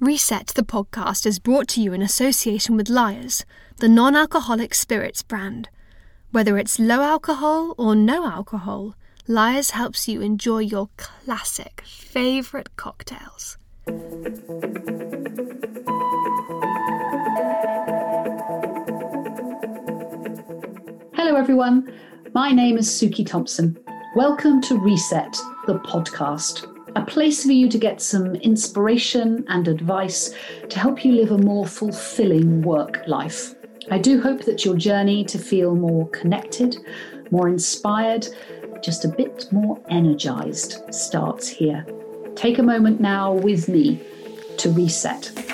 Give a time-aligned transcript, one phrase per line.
[0.00, 3.44] Reset the podcast is brought to you in association with Lyre's,
[3.80, 5.68] the non alcoholic spirits brand.
[6.30, 8.94] Whether it's low alcohol or no alcohol,
[9.28, 13.58] Lyre's helps you enjoy your classic favourite cocktails.
[21.12, 21.92] Hello, everyone.
[22.32, 23.78] My name is Suki Thompson.
[24.16, 30.34] Welcome to Reset, the podcast a place for you to get some inspiration and advice
[30.68, 33.54] to help you live a more fulfilling work life.
[33.90, 36.76] I do hope that your journey to feel more connected,
[37.30, 38.28] more inspired,
[38.82, 41.84] just a bit more energized starts here.
[42.34, 44.00] Take a moment now with me
[44.58, 45.49] to reset.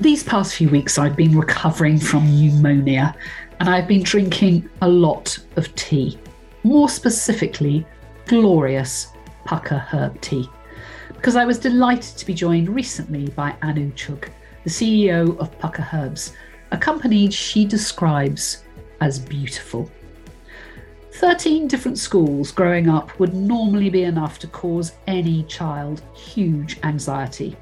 [0.00, 3.16] These past few weeks, I've been recovering from pneumonia
[3.58, 6.16] and I've been drinking a lot of tea.
[6.62, 7.84] More specifically,
[8.26, 9.08] glorious
[9.44, 10.48] Pukka herb tea.
[11.14, 14.30] Because I was delighted to be joined recently by Anu Chug,
[14.62, 16.32] the CEO of Pukka Herbs,
[16.70, 18.62] a company she describes
[19.00, 19.90] as beautiful.
[21.14, 27.56] 13 different schools growing up would normally be enough to cause any child huge anxiety.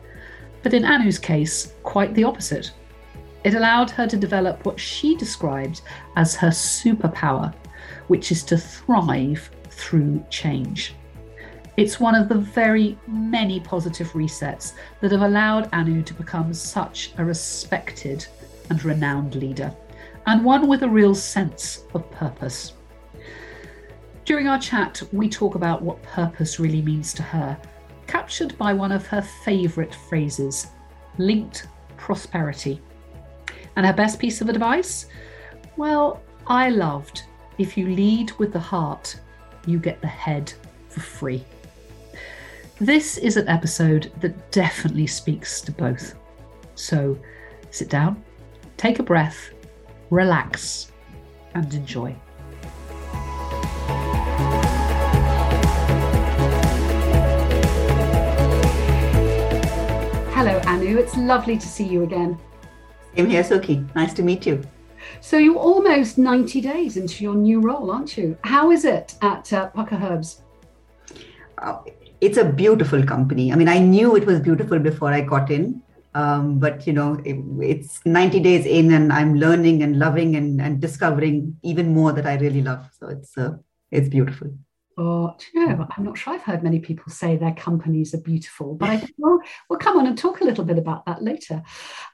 [0.66, 2.72] But in Anu's case, quite the opposite.
[3.44, 5.82] It allowed her to develop what she described
[6.16, 7.54] as her superpower,
[8.08, 10.96] which is to thrive through change.
[11.76, 17.12] It's one of the very many positive resets that have allowed Anu to become such
[17.16, 18.26] a respected
[18.68, 19.72] and renowned leader,
[20.26, 22.72] and one with a real sense of purpose.
[24.24, 27.56] During our chat, we talk about what purpose really means to her
[28.06, 30.68] captured by one of her favourite phrases
[31.18, 32.80] linked prosperity.
[33.76, 35.06] And her best piece of advice?
[35.76, 37.24] Well, I loved
[37.58, 39.18] if you lead with the heart,
[39.66, 40.52] you get the head
[40.88, 41.44] for free.
[42.78, 46.14] This is an episode that definitely speaks to both.
[46.74, 47.18] So
[47.70, 48.22] sit down,
[48.76, 49.50] take a breath,
[50.10, 50.92] relax,
[51.54, 52.14] and enjoy.
[60.94, 62.38] It's lovely to see you again.
[63.16, 63.94] Same here, Suki.
[63.94, 64.62] Nice to meet you.
[65.20, 68.36] So you're almost 90 days into your new role, aren't you?
[68.44, 70.42] How is it at uh, Pukka Herbs?
[71.58, 71.78] Uh,
[72.20, 73.52] it's a beautiful company.
[73.52, 75.82] I mean, I knew it was beautiful before I got in,
[76.14, 80.60] um, but you know, it, it's 90 days in, and I'm learning and loving and,
[80.60, 82.88] and discovering even more that I really love.
[82.98, 83.56] So it's uh,
[83.90, 84.50] it's beautiful.
[84.96, 88.20] Or, do you know, I'm not sure I've heard many people say their companies are
[88.20, 91.22] beautiful, but I think we'll, we'll come on and talk a little bit about that
[91.22, 91.62] later.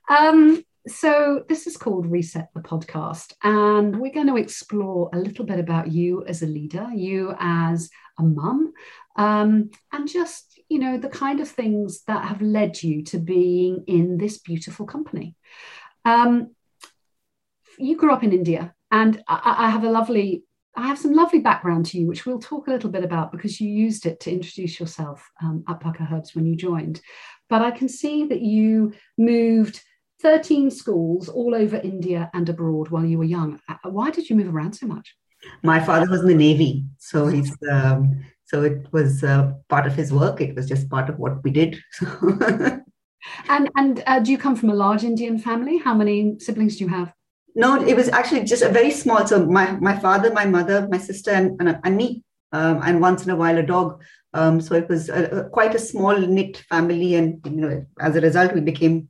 [0.09, 5.45] Um, so, this is called Reset the Podcast, and we're going to explore a little
[5.45, 7.89] bit about you as a leader, you as
[8.19, 8.73] a mum,
[9.15, 13.85] um, and just, you know, the kind of things that have led you to being
[13.87, 15.37] in this beautiful company.
[16.05, 16.57] Um,
[17.79, 20.43] you grew up in India, and I, I have a lovely
[20.77, 23.61] I have some lovely background to you, which we'll talk a little bit about because
[23.61, 27.01] you used it to introduce yourself um, at Pukka Herbs when you joined.
[27.51, 29.83] But I can see that you moved
[30.23, 33.61] 13 schools all over India and abroad while you were young.
[33.69, 35.15] Uh, why did you move around so much?
[35.63, 39.95] My father was in the Navy, so he's um, so it was uh, part of
[39.95, 40.41] his work.
[40.41, 41.81] It was just part of what we did.
[43.49, 45.79] and and uh, do you come from a large Indian family?
[45.79, 47.13] How many siblings do you have?
[47.55, 49.27] No, it was actually just a very small.
[49.27, 53.25] So my my father, my mother, my sister, and and, and me, um, and once
[53.25, 54.03] in a while a dog.
[54.35, 58.17] Um, so it was a, a, quite a small knit family, and you know, as
[58.17, 59.09] a result, we became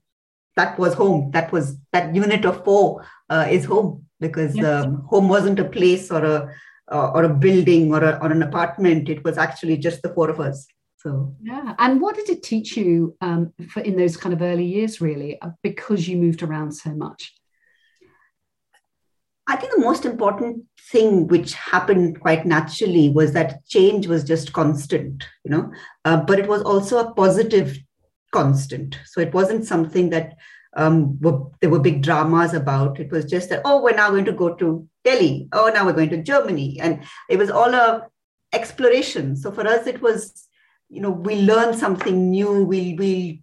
[0.56, 1.30] that was home.
[1.30, 4.84] That was that unit of four uh, is home because yes.
[4.84, 6.54] um, home wasn't a place or a
[6.90, 9.08] uh, or a building or, a, or an apartment.
[9.08, 10.66] It was actually just the four of us.
[10.98, 14.64] So yeah, and what did it teach you um, for in those kind of early
[14.64, 17.32] years, really, uh, because you moved around so much?
[19.48, 24.52] I think the most important thing which happened quite naturally was that change was just
[24.52, 25.72] constant, you know,
[26.04, 27.76] uh, but it was also a positive
[28.32, 28.98] constant.
[29.06, 30.36] So it wasn't something that
[30.76, 33.00] um, were, there were big dramas about.
[33.00, 35.48] It was just that, oh, we're now going to go to Delhi.
[35.52, 36.78] Oh, now we're going to Germany.
[36.80, 38.06] And it was all a
[38.52, 39.36] exploration.
[39.36, 40.48] So for us, it was,
[40.88, 42.64] you know, we learn something new.
[42.64, 43.34] We'll, we'll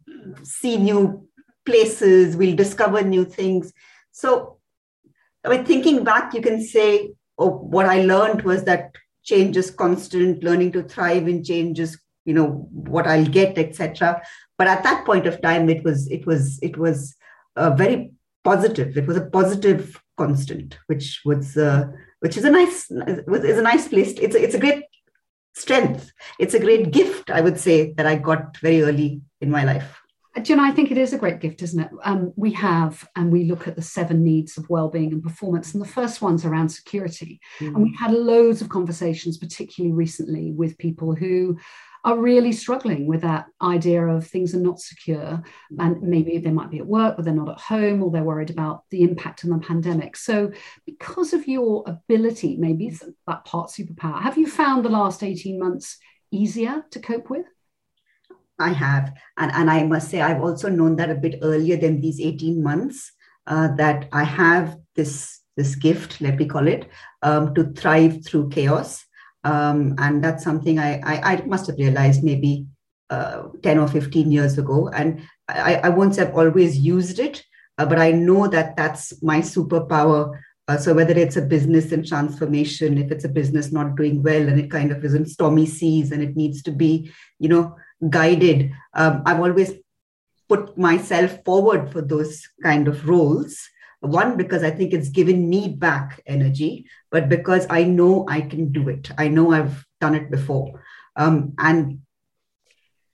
[0.44, 1.28] see new
[1.66, 2.38] places.
[2.38, 3.74] We'll discover new things.
[4.12, 4.59] So
[5.44, 8.92] I mean, thinking back, you can say, oh, what I learned was that
[9.24, 14.22] change is constant, learning to thrive in change is, you know, what I'll get, etc.
[14.58, 17.16] But at that point of time, it was, it was, it was
[17.56, 18.12] a very
[18.44, 18.98] positive.
[18.98, 21.88] It was a positive constant, which was uh,
[22.20, 24.14] which is a nice is a nice place.
[24.14, 24.84] It's a, it's a great
[25.56, 26.12] strength.
[26.40, 29.99] It's a great gift, I would say, that I got very early in my life.
[30.36, 31.90] Do you know, I think it is a great gift, isn't it?
[32.04, 35.82] Um, we have, and we look at the seven needs of well-being and performance, and
[35.82, 37.42] the first one's around security.
[37.60, 37.68] Mm.
[37.68, 41.58] And we've had loads of conversations, particularly recently, with people who
[42.06, 45.44] are really struggling with that idea of things are not secure
[45.80, 48.50] and maybe they might be at work but they're not at home or they're worried
[48.50, 50.50] about the impact of the pandemic so
[50.86, 52.90] because of your ability maybe
[53.28, 55.98] that part superpower have you found the last 18 months
[56.32, 57.46] easier to cope with
[58.60, 62.02] i have and, and i must say i've also known that a bit earlier than
[62.02, 63.12] these 18 months
[63.48, 66.88] uh, that i have this this gift let me call it
[67.22, 69.06] um, to thrive through chaos
[69.44, 72.66] um, and that's something I, I, I, must have realized maybe
[73.10, 74.90] uh, 10 or 15 years ago.
[74.90, 77.44] And I, I won't say I've always used it,
[77.78, 80.38] uh, but I know that that's my superpower.
[80.68, 84.48] Uh, so whether it's a business in transformation, if it's a business not doing well
[84.48, 87.76] and it kind of is in stormy seas and it needs to be, you know,
[88.08, 89.74] guided, um, I've always
[90.48, 93.60] put myself forward for those kind of roles
[94.02, 98.72] one, because I think it's given me back energy, but because I know I can
[98.72, 99.12] do it.
[99.18, 100.82] I know I've done it before.
[101.16, 102.00] Um, and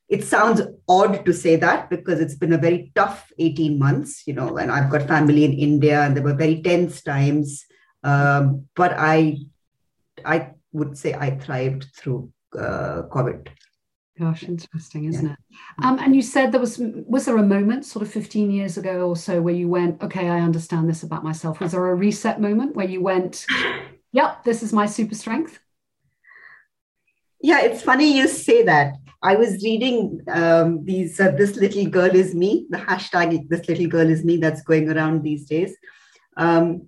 [0.07, 4.35] it sounds odd to say that because it's been a very tough 18 months, you
[4.35, 7.65] know, and I've got family in India and there were very tense times.
[8.03, 9.37] Um, but I,
[10.23, 13.47] I would say I thrived through uh, COVID.
[14.17, 15.33] Gosh, interesting, isn't yeah.
[15.33, 15.85] it?
[15.85, 19.09] Um, and you said there was was there a moment, sort of 15 years ago
[19.09, 21.59] or so, where you went, okay, I understand this about myself.
[21.59, 23.45] Was there a reset moment where you went,
[24.13, 25.59] yep, this is my super strength?
[27.41, 28.95] Yeah, it's funny you say that.
[29.21, 33.87] I was reading um, these uh, "This Little Girl Is Me," the hashtag "This Little
[33.87, 35.75] Girl Is Me" that's going around these days,
[36.37, 36.87] um,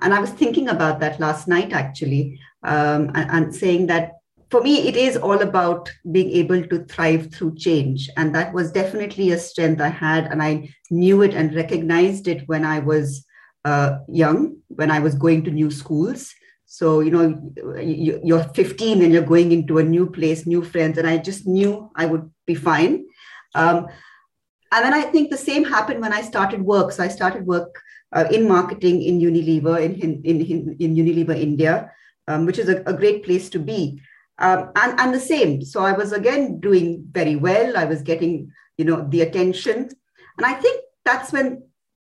[0.00, 4.12] and I was thinking about that last night actually, um, and, and saying that
[4.56, 8.08] for me, it is all about being able to thrive through change.
[8.16, 10.28] And that was definitely a strength I had.
[10.28, 13.26] And I knew it and recognized it when I was
[13.66, 16.32] uh, young, when I was going to new schools.
[16.64, 20.96] So, you know, you're 15 and you're going into a new place, new friends.
[20.96, 23.04] And I just knew I would be fine.
[23.54, 23.88] Um,
[24.72, 26.92] and then I think the same happened when I started work.
[26.92, 27.78] So I started work
[28.12, 31.92] uh, in marketing in Unilever, in, in, in, in Unilever India,
[32.26, 34.00] um, which is a, a great place to be
[34.38, 35.62] um, and, and the same.
[35.64, 37.76] So I was again doing very well.
[37.76, 39.88] I was getting, you know, the attention.
[40.36, 41.62] And I think that's when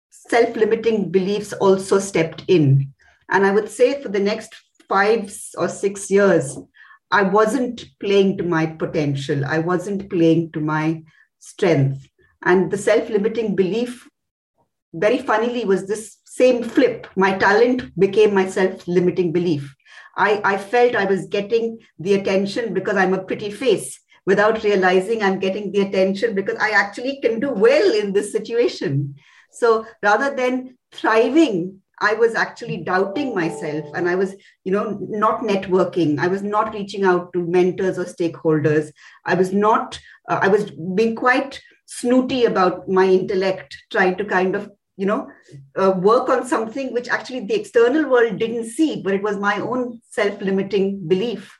[0.09, 2.93] self-limiting beliefs also stepped in.
[3.29, 4.55] And I would say for the next
[4.87, 6.57] five or six years,
[7.11, 9.45] I wasn't playing to my potential.
[9.45, 11.03] I wasn't playing to my
[11.39, 12.07] strength.
[12.43, 14.07] And the self-limiting belief,
[14.93, 17.07] very funnily, was this same flip.
[17.15, 19.75] My talent became my self-limiting belief.
[20.15, 25.21] I, I felt I was getting the attention because I'm a pretty face without realizing
[25.21, 29.15] I'm getting the attention because I actually can do well in this situation.
[29.51, 35.41] So rather than thriving, I was actually doubting myself and I was, you know, not
[35.41, 36.19] networking.
[36.19, 38.91] I was not reaching out to mentors or stakeholders.
[39.25, 44.55] I was not, uh, I was being quite snooty about my intellect, trying to kind
[44.55, 45.29] of you know
[45.75, 49.59] uh, work on something which actually the external world didn't see but it was my
[49.59, 51.57] own self-limiting belief.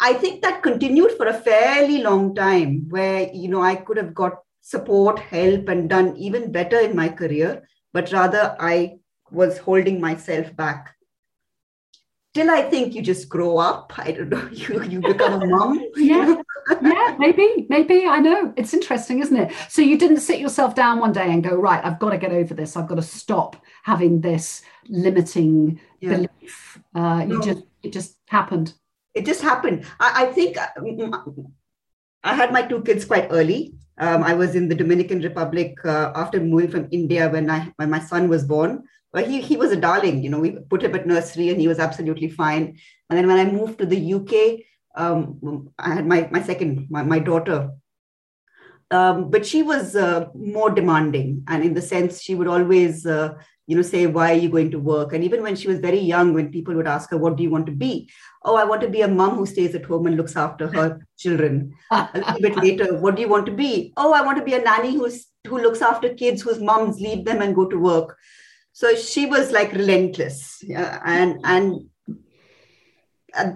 [0.00, 4.14] I think that continued for a fairly long time where you know i could have
[4.14, 8.96] got support help and done even better in my career but rather i
[9.30, 10.94] was holding myself back
[12.34, 13.92] till I think you just grow up.
[13.96, 15.80] I don't know, you, you become a mom.
[15.96, 16.34] yeah,
[16.82, 18.06] yeah, maybe, maybe.
[18.06, 18.52] I know.
[18.56, 19.52] It's interesting, isn't it?
[19.70, 22.32] So you didn't sit yourself down one day and go, right, I've got to get
[22.32, 22.76] over this.
[22.76, 26.10] I've got to stop having this limiting yeah.
[26.10, 26.80] belief.
[26.94, 27.40] Uh, you no.
[27.40, 28.74] just it just happened.
[29.14, 29.86] It just happened.
[30.00, 30.68] I, I think uh,
[32.24, 33.74] I had my two kids quite early.
[33.96, 37.90] Um, I was in the Dominican Republic uh, after moving from India when I when
[37.90, 38.82] my son was born.
[39.14, 41.68] But he, he was a darling, you know, we put him at nursery and he
[41.68, 42.76] was absolutely fine.
[43.08, 44.64] And then when I moved to the UK,
[44.96, 47.70] um, I had my, my second, my, my daughter.
[48.90, 51.44] Um, but she was uh, more demanding.
[51.46, 53.34] And in the sense, she would always, uh,
[53.68, 55.12] you know, say, why are you going to work?
[55.12, 57.50] And even when she was very young, when people would ask her, what do you
[57.50, 58.10] want to be?
[58.42, 61.06] Oh, I want to be a mom who stays at home and looks after her
[61.18, 61.72] children.
[61.92, 63.92] a little bit later, what do you want to be?
[63.96, 67.24] Oh, I want to be a nanny who's who looks after kids whose moms leave
[67.26, 68.16] them and go to work
[68.74, 71.88] so she was like relentless yeah, and and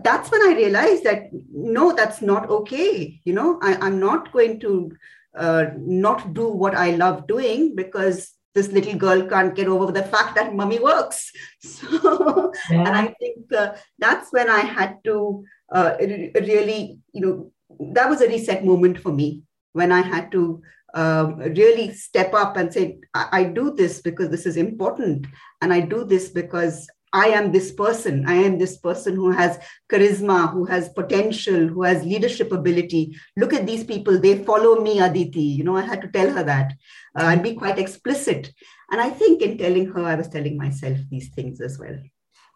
[0.02, 4.58] that's when i realized that no that's not okay you know I, am not going
[4.60, 4.90] to
[5.36, 10.02] uh, not do what i love doing because this little girl can't get over the
[10.02, 11.30] fact that mummy works.
[11.60, 12.86] So, yeah.
[12.86, 17.52] and I think uh, that's when I had to uh, really, you know,
[17.94, 20.62] that was a reset moment for me when I had to
[20.98, 25.26] um, really step up and say, I, I do this because this is important.
[25.62, 28.24] And I do this because I am this person.
[28.26, 29.58] I am this person who has
[29.90, 33.16] charisma, who has potential, who has leadership ability.
[33.36, 34.18] Look at these people.
[34.18, 35.40] They follow me, Aditi.
[35.40, 36.72] You know, I had to tell her that
[37.18, 38.52] uh, and be quite explicit.
[38.90, 41.96] And I think in telling her, I was telling myself these things as well.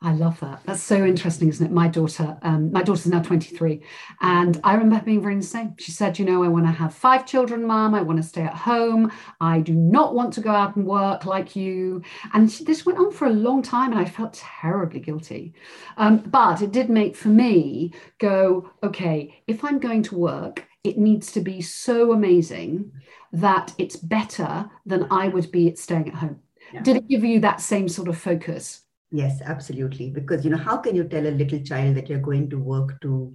[0.03, 0.63] I love that.
[0.65, 1.73] That's so interesting, isn't it?
[1.73, 3.81] My daughter, um, my daughter's now 23,
[4.21, 5.75] and I remember being very same.
[5.79, 7.95] She said, "You know, I want to have five children, mom.
[7.95, 9.13] I want to stay at home.
[9.41, 12.03] I do not want to go out and work like you."
[12.35, 15.55] And she, this went on for a long time, and I felt terribly guilty.
[15.97, 20.99] Um, but it did make for me go, okay, if I'm going to work, it
[20.99, 22.93] needs to be so amazing
[23.33, 26.41] that it's better than I would be at staying at home.
[26.73, 26.83] Yeah.
[26.83, 28.82] Did it give you that same sort of focus?
[29.13, 30.11] Yes, absolutely.
[30.11, 32.99] Because you know, how can you tell a little child that you're going to work
[33.03, 33.35] to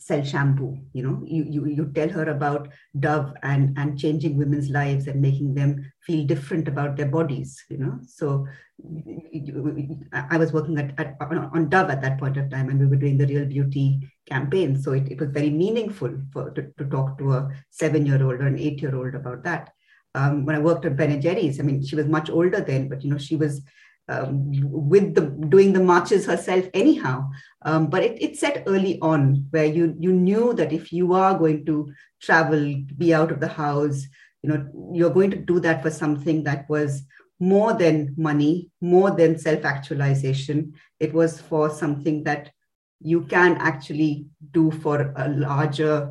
[0.00, 0.78] sell shampoo?
[0.92, 2.68] You know, you you you tell her about
[2.98, 7.62] Dove and and changing women's lives and making them feel different about their bodies.
[7.70, 8.48] You know, so
[10.12, 12.96] I was working at, at on Dove at that point of time, and we were
[12.96, 14.76] doing the Real Beauty campaign.
[14.82, 18.58] So it, it was very meaningful for to, to talk to a seven-year-old or an
[18.58, 19.70] eight-year-old about that.
[20.16, 22.88] Um, when I worked at Ben and Jerry's, I mean, she was much older then,
[22.88, 23.62] but you know, she was
[24.08, 27.30] um, with the doing the marches herself anyhow.
[27.62, 31.38] Um, but it, it set early on where you you knew that if you are
[31.38, 34.04] going to travel, be out of the house,
[34.42, 37.02] you know, you're going to do that for something that was
[37.38, 40.74] more than money, more than self-actualization.
[41.00, 42.50] It was for something that
[43.00, 46.10] you can actually do for a larger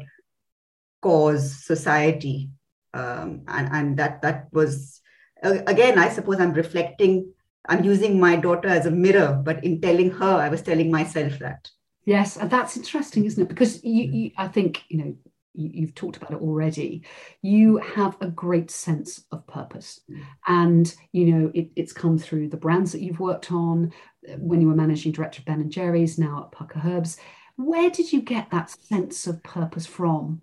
[1.02, 2.50] cause, society.
[2.94, 5.02] Um, and, and that that was
[5.42, 7.34] again, I suppose I'm reflecting
[7.68, 11.40] I'm using my daughter as a mirror, but in telling her, I was telling myself
[11.40, 11.70] that.
[12.06, 13.50] Yes, and that's interesting, isn't it?
[13.50, 14.14] Because you, mm.
[14.14, 15.16] you I think, you know,
[15.54, 17.04] you, have talked about it already.
[17.42, 20.22] You have a great sense of purpose, mm.
[20.48, 23.94] and you know it, it's come through the brands that you've worked on
[24.38, 27.18] when you were managing director of Ben and Jerry's, now at Pukka Herbs.
[27.58, 30.42] Where did you get that sense of purpose from?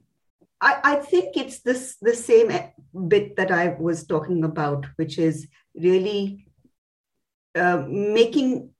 [0.60, 2.52] I, I think it's this the same
[3.08, 6.47] bit that I was talking about, which is really
[7.54, 8.70] uh, making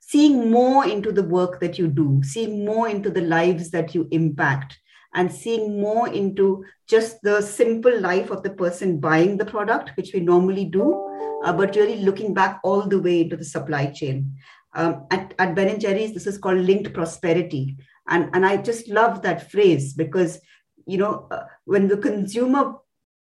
[0.00, 4.06] seeing more into the work that you do seeing more into the lives that you
[4.10, 4.78] impact
[5.14, 10.12] and seeing more into just the simple life of the person buying the product which
[10.12, 11.06] we normally do
[11.44, 14.34] uh, but really looking back all the way into the supply chain.
[14.74, 17.76] Um, at, at ben and jerry's this is called linked prosperity.
[18.08, 20.40] And, and i just love that phrase because
[20.86, 22.74] you know uh, when the consumer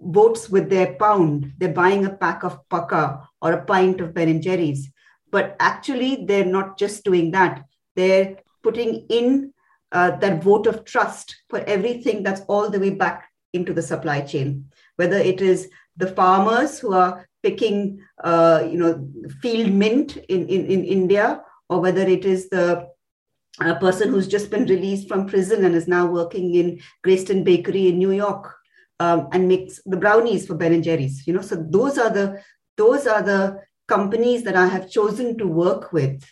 [0.02, 4.30] votes with their pound, they're buying a pack of Pukka or a pint of Ben
[4.30, 4.90] and Jerry's.
[5.32, 7.66] But actually, they're not just doing that.
[7.96, 9.54] They're putting in
[9.92, 14.22] uh, that vote of trust for everything that's all the way back into the supply
[14.22, 19.08] chain, whether it is the farmers who are picking, uh, you know,
[19.42, 22.88] field mint in, in, in India, or whether it is the
[23.62, 27.90] a person who's just been released from prison and is now working in Greyston Bakery
[27.90, 28.56] in New York
[29.00, 31.26] um, and makes the brownies for Ben and Jerry's.
[31.26, 32.42] You know, so those are the
[32.78, 36.24] those are the companies that I have chosen to work with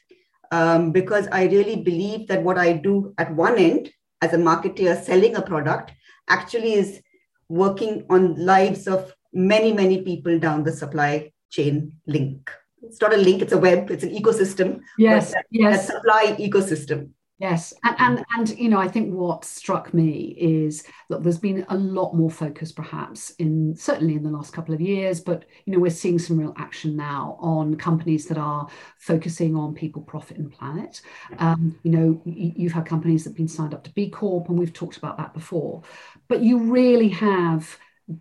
[0.51, 3.89] um, because I really believe that what I do at one end
[4.21, 5.91] as a marketer selling a product
[6.29, 7.01] actually is
[7.49, 12.49] working on lives of many many people down the supply chain link.
[12.83, 13.91] It's not a link; it's a web.
[13.91, 14.81] It's an ecosystem.
[14.97, 15.87] Yes, yes.
[15.87, 17.11] That supply ecosystem.
[17.39, 21.67] Yes, and, and and you know, I think what struck me is that there's been
[21.69, 25.71] a lot more focus, perhaps in certainly in the last couple of years, but you
[25.73, 28.67] know, we're seeing some real action now on companies that are
[28.97, 31.01] focusing on people, profit, and planet.
[31.37, 34.73] Um, you know, you've had companies that've been signed up to B Corp, and we've
[34.73, 35.83] talked about that before,
[36.27, 37.77] but you really have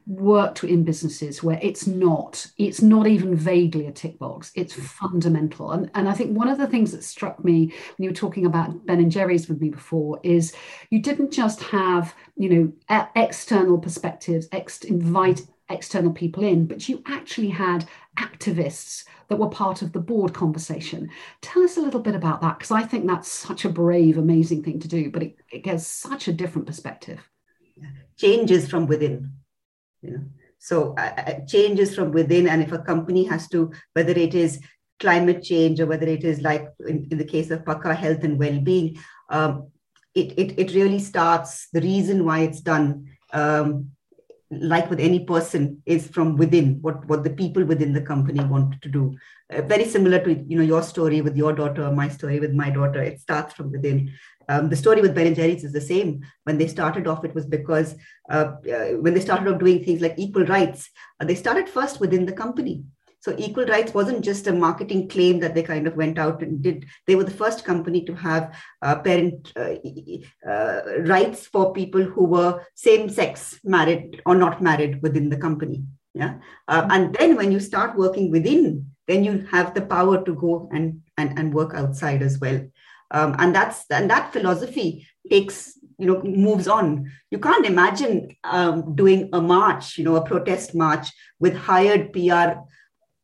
[0.06, 4.50] worked in businesses where it's not it's not even vaguely a tick box.
[4.54, 4.82] It's mm.
[4.82, 5.70] fundamental.
[5.70, 8.46] And, and i think one of the things that struck me when you were talking
[8.46, 10.54] about ben and jerry's with me before is
[10.90, 12.48] you didn't just have you
[12.88, 17.86] know external perspectives ex- invite external people in but you actually had
[18.18, 21.10] activists that were part of the board conversation.
[21.40, 24.62] Tell us a little bit about that because i think that's such a brave amazing
[24.62, 27.20] thing to do but it, it gives such a different perspective.
[28.16, 29.32] Changes from within
[30.06, 30.24] you know
[30.58, 34.60] so uh, uh, changes from within and if a company has to whether it is
[34.98, 38.38] climate change or whether it is like in, in the case of Pukka health and
[38.38, 38.98] well-being
[39.28, 39.68] um,
[40.14, 43.90] it, it, it really starts the reason why it's done um,
[44.50, 46.78] like with any person, is from within.
[46.80, 49.16] What what the people within the company want to do.
[49.52, 52.70] Uh, very similar to you know your story with your daughter, my story with my
[52.70, 53.02] daughter.
[53.02, 54.12] It starts from within.
[54.48, 56.24] Um, the story with Ben and Jerry's is the same.
[56.44, 57.94] When they started off, it was because
[58.30, 60.88] uh, uh, when they started off doing things like equal rights,
[61.20, 62.84] uh, they started first within the company.
[63.20, 66.62] So equal rights wasn't just a marketing claim that they kind of went out and
[66.62, 66.86] did.
[67.08, 69.74] They were the first company to have uh, parent uh,
[70.48, 75.82] uh, rights for people who were same sex married or not married within the company.
[76.14, 76.38] Yeah,
[76.68, 81.02] and then when you start working within, then you have the power to go and
[81.18, 82.60] and, and work outside as well
[83.10, 87.10] um, and that's and that philosophy takes you know moves on.
[87.30, 91.08] You can't imagine um, doing a march you know a protest march
[91.38, 92.60] with hired pr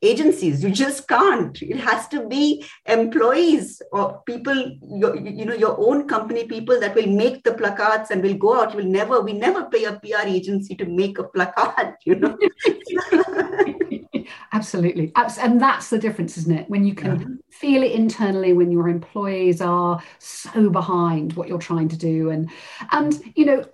[0.03, 0.65] agencies.
[0.65, 1.61] You just can't.
[1.63, 6.95] It has to be employees or people your, you know your own company people that
[6.95, 8.73] will make the placards and will go out.
[8.73, 12.37] You will never we never pay a pr agency to make a placard you know
[14.53, 17.27] absolutely and that's the difference isn't it when you can yeah.
[17.51, 22.51] feel it internally when your employees are so behind what you're trying to do and
[22.93, 23.65] and you know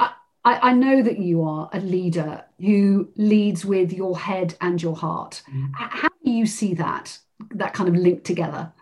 [0.45, 4.97] I, I, know that you are a leader who leads with your head and your
[4.97, 5.43] heart.
[5.53, 5.73] Mm.
[5.75, 7.19] How do you see that
[7.51, 8.73] that kind of link together?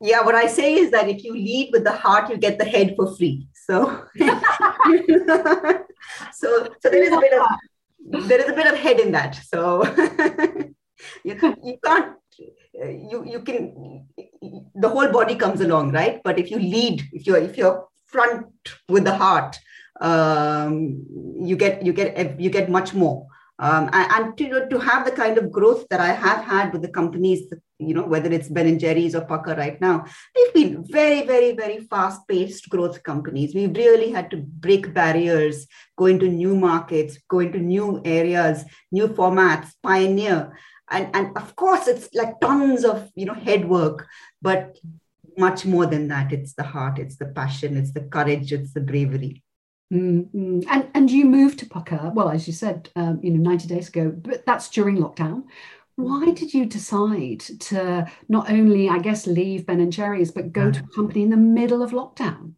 [0.00, 2.66] Yeah, what I say is that if you lead with the heart, you get the
[2.66, 3.48] head for free.
[3.54, 4.04] So,
[6.34, 7.46] so, so there is a bit of
[8.10, 9.34] there is a bit of head in that.
[9.34, 9.84] So
[11.24, 12.16] you, you can't
[12.78, 14.06] you you can
[14.74, 16.20] the whole body comes along, right?
[16.22, 18.46] But if you lead, if you're if you're front
[18.88, 19.58] with the heart,
[20.00, 21.04] um,
[21.40, 23.26] you get you get you get much more.
[23.58, 26.82] Um, and, and to, to have the kind of growth that I have had with
[26.82, 30.04] the companies, you know, whether it's Ben and Jerry's or Pukka right now,
[30.34, 33.54] they've been very, very, very fast-paced growth companies.
[33.54, 35.66] We've really had to break barriers,
[35.96, 40.58] go into new markets, go into new areas, new formats, pioneer.
[40.90, 44.06] And, and of course, it's like tons of you know head work,
[44.40, 44.76] but
[45.36, 46.32] much more than that.
[46.32, 49.42] It's the heart, it's the passion, it's the courage, it's the bravery.
[49.92, 50.60] Mm-hmm.
[50.68, 53.88] And and you moved to Pukka, well, as you said, um, you know, 90 days
[53.88, 55.44] ago, but that's during lockdown.
[55.96, 60.70] Why did you decide to not only, I guess, leave Ben and Jerry's, but go
[60.70, 62.52] to a company in the middle of lockdown?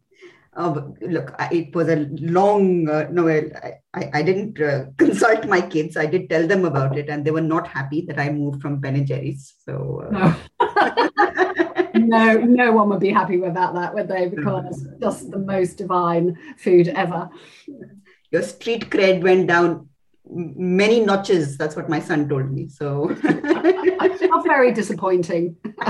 [0.57, 5.95] Oh, look, it was a long, uh, no, I, I didn't uh, consult my kids.
[5.95, 8.79] I did tell them about it, and they were not happy that I moved from
[8.79, 9.53] Ben and Jerry's.
[9.63, 10.35] So, uh...
[10.59, 11.93] no.
[11.95, 14.27] no, no one would be happy without that, would they?
[14.27, 17.29] Because it's just the most divine food ever.
[18.31, 19.88] Your street cred went down
[20.29, 21.57] many notches.
[21.57, 22.67] That's what my son told me.
[22.67, 25.57] So, how very disappointing.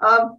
[0.00, 0.36] um,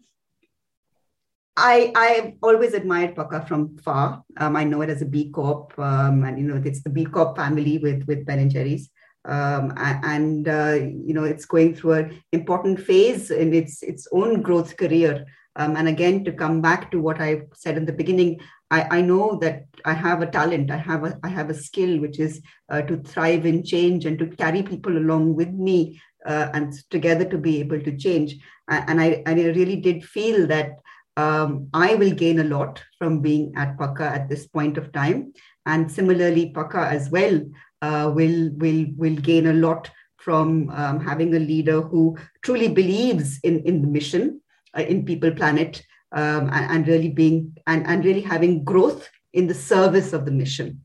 [1.57, 4.23] I I've always admired Pukka from far.
[4.37, 7.05] Um, I know it as a B Corp, um, and you know it's the B
[7.05, 8.89] Corp family with with Ben and Jerry's
[9.25, 14.41] um, and uh, you know it's going through an important phase in its its own
[14.41, 15.25] growth career.
[15.57, 19.01] Um, and again, to come back to what I said in the beginning, I, I
[19.01, 22.41] know that I have a talent, I have a I have a skill, which is
[22.69, 27.25] uh, to thrive in change and to carry people along with me uh, and together
[27.25, 28.35] to be able to change.
[28.67, 30.79] And I, and I really did feel that
[31.17, 35.33] um, I will gain a lot from being at Pukka at this point of time.
[35.65, 37.41] And similarly, Pukka as well
[37.81, 43.39] uh, will will will gain a lot from um, having a leader who truly believes
[43.43, 44.41] in in the mission,
[44.77, 45.83] uh, in people planet,
[46.15, 50.31] um, and, and, really being and, and really having growth in the service of the
[50.31, 50.81] mission.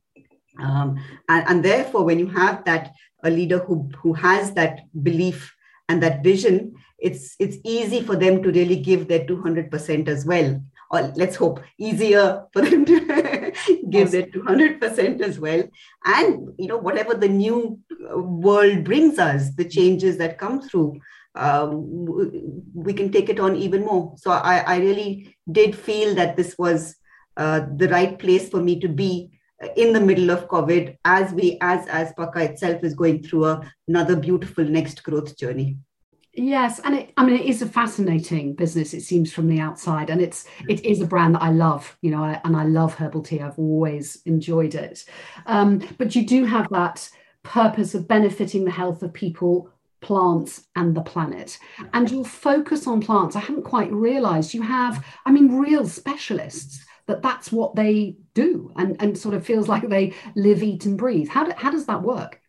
[0.58, 5.54] Um, and, and therefore, when you have that a leader who who has that belief
[5.88, 10.60] and that vision, it's it's easy for them to really give their 200% as well
[10.90, 13.00] or let's hope easier for them to
[13.90, 14.12] give yes.
[14.12, 15.62] their 200% as well
[16.04, 17.78] and you know whatever the new
[18.12, 21.00] uh, world brings us the changes that come through
[21.40, 21.72] um,
[22.74, 26.56] we can take it on even more so i, I really did feel that this
[26.58, 26.96] was
[27.36, 29.30] uh, the right place for me to be
[29.76, 33.72] in the middle of covid as we as as Pukka itself is going through a,
[33.88, 35.78] another beautiful next growth journey
[36.32, 38.94] Yes, and it, I mean it is a fascinating business.
[38.94, 41.96] It seems from the outside, and it's it is a brand that I love.
[42.02, 43.40] You know, I, and I love herbal tea.
[43.40, 45.04] I've always enjoyed it.
[45.46, 47.08] Um, but you do have that
[47.42, 51.58] purpose of benefiting the health of people, plants, and the planet.
[51.92, 54.54] And your focus on plants, I haven't quite realised.
[54.54, 59.44] You have, I mean, real specialists that that's what they do, and and sort of
[59.46, 61.28] feels like they live, eat, and breathe.
[61.28, 62.40] How do, how does that work?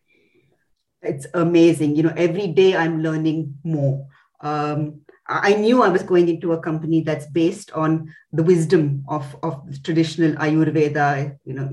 [1.02, 4.06] it's amazing you know every day i'm learning more
[4.40, 9.36] Um, I knew I was going into a company that's based on the wisdom of,
[9.42, 11.70] of traditional Ayurveda, you know,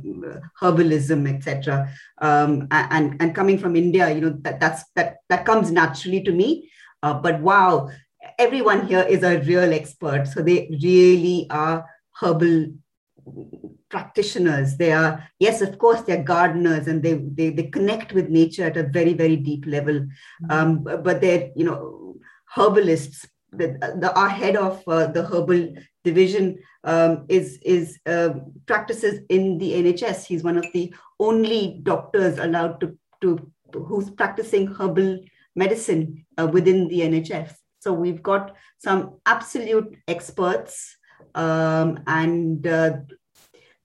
[0.62, 1.91] herbalism, etc.
[2.19, 6.31] Um, and and coming from India, you know, that that's that that comes naturally to
[6.31, 6.69] me.
[7.01, 7.89] Uh, but wow,
[8.38, 10.27] everyone here is a real expert.
[10.27, 11.85] So they really are
[12.19, 12.67] herbal
[13.89, 18.65] practitioners they are yes of course they're gardeners and they they, they connect with nature
[18.65, 20.51] at a very very deep level mm-hmm.
[20.51, 22.15] um, but they're you know
[22.55, 28.29] herbalists the, the our head of uh, the herbal division um, is is uh,
[28.65, 34.67] practices in the nhs he's one of the only doctors allowed to to who's practicing
[34.67, 35.19] herbal
[35.55, 40.97] medicine uh, within the nhs so we've got some absolute experts
[41.35, 42.97] um, and uh,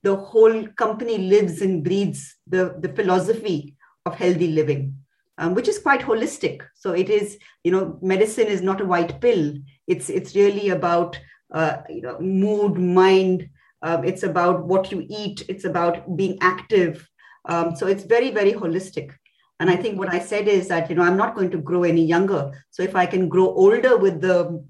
[0.03, 3.75] the whole company lives and breathes the, the philosophy
[4.05, 4.95] of healthy living,
[5.37, 6.61] um, which is quite holistic.
[6.73, 9.53] So it is, you know, medicine is not a white pill.
[9.87, 11.19] It's it's really about
[11.53, 13.49] uh, you know mood, mind.
[13.81, 15.43] Um, it's about what you eat.
[15.49, 17.07] It's about being active.
[17.45, 19.11] Um, so it's very very holistic.
[19.59, 21.83] And I think what I said is that you know I'm not going to grow
[21.83, 22.51] any younger.
[22.71, 24.63] So if I can grow older with the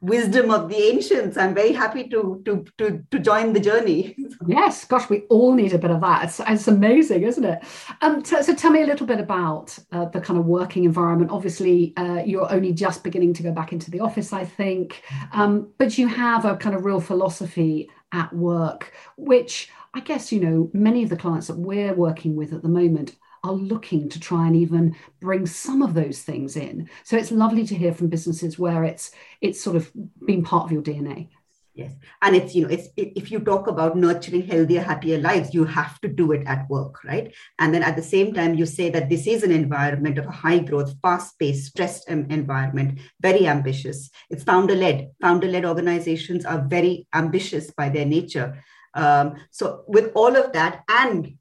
[0.00, 1.36] wisdom of the ancients.
[1.36, 4.16] I'm very happy to to to, to join the journey.
[4.46, 6.24] Yes gosh we all need a bit of that.
[6.24, 7.62] It's, it's amazing isn't it?
[8.00, 11.30] Um so, so tell me a little bit about uh, the kind of working environment.
[11.30, 15.02] Obviously uh, you're only just beginning to go back into the office i think.
[15.32, 20.40] Um, but you have a kind of real philosophy at work which i guess you
[20.40, 24.20] know many of the clients that we're working with at the moment are looking to
[24.20, 26.88] try and even bring some of those things in.
[27.04, 29.90] So it's lovely to hear from businesses where it's it's sort of
[30.26, 31.28] been part of your DNA.
[31.72, 35.64] Yes, and it's you know it's if you talk about nurturing healthier, happier lives, you
[35.64, 37.32] have to do it at work, right?
[37.58, 40.32] And then at the same time, you say that this is an environment of a
[40.32, 44.10] high growth, fast paced, stressed environment, very ambitious.
[44.28, 45.12] It's founder led.
[45.20, 48.62] Founder led organizations are very ambitious by their nature.
[48.94, 51.34] Um, so with all of that and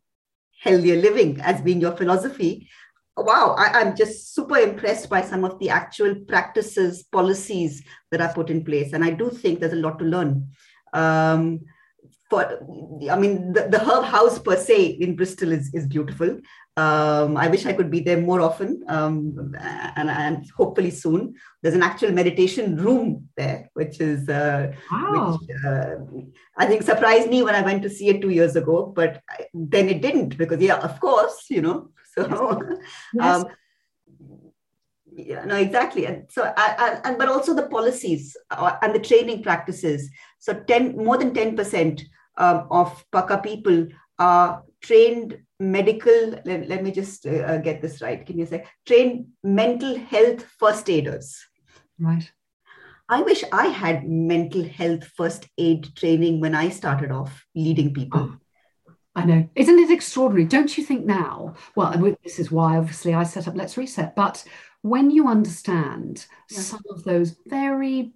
[0.60, 2.70] healthier living as being your philosophy.
[3.18, 8.34] Wow I, am just super impressed by some of the actual practices policies that are
[8.34, 8.94] put in place.
[8.94, 10.50] And i do think there's a lot to learn.
[10.94, 11.62] Um,
[12.30, 12.44] for
[13.12, 16.40] i mean the, the herb house per se in bristol is, is beautiful
[16.80, 19.54] um, I wish I could be there more often um,
[19.98, 21.36] and, and, hopefully soon.
[21.62, 25.38] There's an actual meditation room there, which is, uh, wow.
[25.42, 25.96] which uh,
[26.58, 29.46] I think surprised me when I went to see it two years ago, but I,
[29.54, 31.90] then it didn't because, yeah, of course, you know.
[32.16, 32.26] So,
[33.14, 33.24] yes.
[33.24, 33.46] um,
[35.16, 36.08] yeah, no, exactly.
[36.08, 40.10] And so, I, I, and but also the policies uh, and the training practices.
[40.40, 42.02] So, 10 more than 10%
[42.38, 43.88] um, of Pukka people
[44.18, 48.66] are trained medical let, let me just uh, uh, get this right can you say
[48.86, 51.46] trained mental health first aiders
[52.00, 52.32] right
[53.10, 58.32] i wish i had mental health first aid training when i started off leading people
[58.32, 58.38] oh.
[59.16, 59.50] I know.
[59.56, 60.46] Isn't it extraordinary?
[60.46, 61.56] Don't you think now?
[61.76, 64.16] Well, this is why obviously I set up Let's Reset.
[64.16, 64.46] But
[64.82, 68.14] when you understand some of those very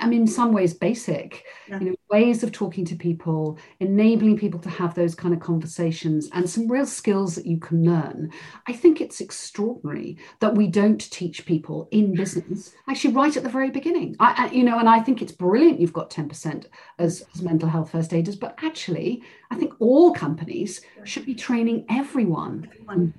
[0.00, 1.78] I mean, in some ways, basic, yeah.
[1.80, 6.28] you know, ways of talking to people, enabling people to have those kind of conversations,
[6.32, 8.30] and some real skills that you can learn.
[8.66, 13.48] I think it's extraordinary that we don't teach people in business actually right at the
[13.48, 14.16] very beginning.
[14.20, 17.68] I, you know, and I think it's brilliant you've got ten percent as, as mental
[17.68, 22.68] health first aiders, but actually, I think all companies should be training everyone.
[22.72, 23.14] everyone.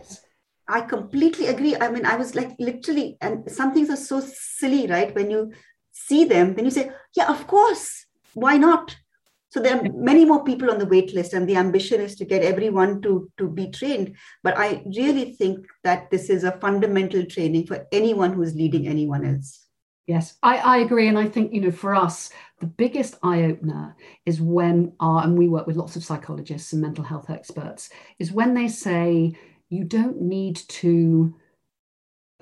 [0.68, 1.76] I completely agree.
[1.76, 5.13] I mean, I was like literally, and some things are so silly, right?
[5.13, 5.52] When you
[6.08, 8.96] see them, then you say, yeah, of course, why not?
[9.50, 12.26] So there are many more people on the wait list, and the ambition is to
[12.26, 14.16] get everyone to, to be trained.
[14.42, 19.24] But I really think that this is a fundamental training for anyone who's leading anyone
[19.24, 19.60] else.
[20.08, 21.08] Yes, I, I agree.
[21.08, 25.38] And I think, you know, for us, the biggest eye opener is when our, and
[25.38, 29.38] we work with lots of psychologists and mental health experts, is when they say,
[29.70, 31.36] you don't need to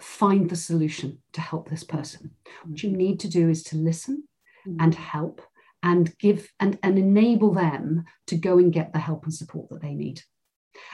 [0.01, 2.31] find the solution to help this person.
[2.65, 2.97] What you mm-hmm.
[2.97, 4.23] need to do is to listen
[4.67, 4.77] mm-hmm.
[4.81, 5.41] and help
[5.83, 9.81] and give and, and enable them to go and get the help and support that
[9.81, 10.21] they need.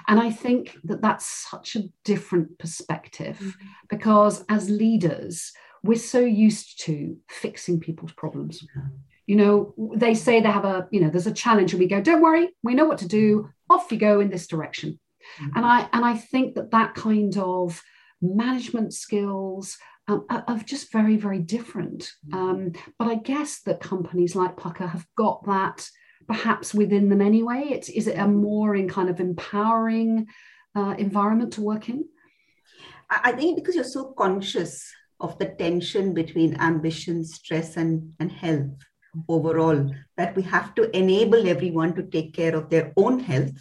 [0.08, 3.68] And I think that that's such a different perspective mm-hmm.
[3.90, 5.52] because as leaders,
[5.84, 8.66] we're so used to fixing people's problems.
[9.26, 12.02] You know, they say they have a, you know, there's a challenge and we go,
[12.02, 13.50] don't worry, we know what to do.
[13.70, 15.00] Off you go in this direction.
[15.40, 15.58] Mm-hmm.
[15.58, 17.82] And I and I think that that kind of
[18.22, 19.78] management skills
[20.08, 22.12] um, are, just very, very different.
[22.30, 22.38] Mm-hmm.
[22.38, 25.88] Um, but I guess that companies like Pukka have got that
[26.28, 27.68] perhaps within them anyway.
[27.70, 30.28] It's, is it a more in kind of empowering
[30.76, 32.06] uh, environment to work in?
[33.10, 38.76] I think because you're so conscious of the tension between ambition, stress, and, and health
[39.30, 43.58] overall, that we have to enable everyone to take care of their own health.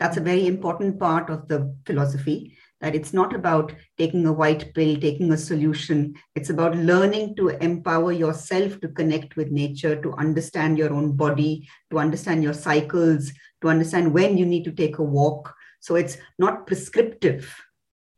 [0.00, 4.74] That's a very important part of the philosophy that it's not about taking a white
[4.74, 6.14] pill, taking a solution.
[6.34, 11.66] It's about learning to empower yourself to connect with nature, to understand your own body,
[11.90, 15.54] to understand your cycles, to understand when you need to take a walk.
[15.80, 17.56] So it's not prescriptive.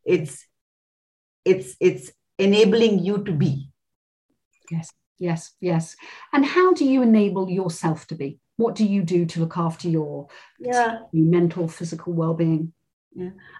[0.04, 0.44] It's
[1.44, 3.70] it's it's enabling you to be.
[4.68, 5.94] Yes, yes, yes.
[6.32, 8.40] And how do you enable yourself to be?
[8.56, 10.26] What do you do to look after your
[10.58, 11.02] yeah.
[11.12, 12.72] mental, physical well-being?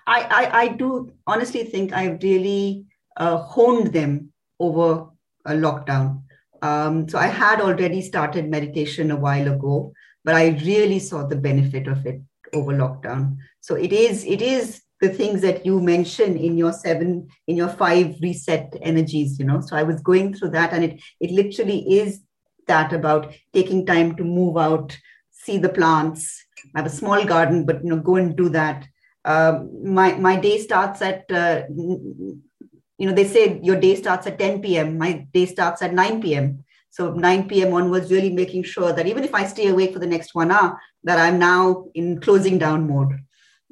[0.07, 5.09] I, I, I do honestly think I've really uh, honed them over
[5.45, 6.23] a lockdown.
[6.63, 9.93] Um, so I had already started meditation a while ago,
[10.25, 12.21] but I really saw the benefit of it
[12.53, 13.37] over lockdown.
[13.61, 17.69] So it is it is the things that you mentioned in your seven in your
[17.69, 19.39] five reset energies.
[19.39, 22.21] You know, so I was going through that, and it it literally is
[22.67, 24.97] that about taking time to move out,
[25.31, 26.43] see the plants.
[26.75, 28.87] I have a small garden, but you know, go and do that
[29.27, 34.39] um, my my day starts at uh, you know they say your day starts at
[34.39, 34.99] 10 p.m.
[34.99, 36.65] My day starts at 9 p.m.
[36.91, 37.75] So 9 p.m.
[37.75, 40.81] onwards, really making sure that even if I stay awake for the next one hour,
[41.05, 43.19] that I'm now in closing down mode.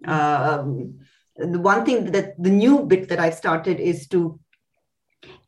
[0.05, 0.99] Um,
[1.37, 4.39] the one thing that the new bit that I've started is to